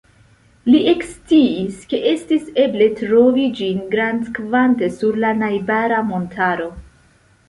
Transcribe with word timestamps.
Li 0.67 0.77
eksciis 0.91 1.83
ke 1.91 1.99
estis 2.11 2.47
eble 2.63 2.87
trovi 3.01 3.45
ĝin 3.59 3.83
grandkvante 3.91 4.89
sur 4.95 5.21
la 5.25 5.31
najbara 5.43 6.01
montaro. 6.09 6.67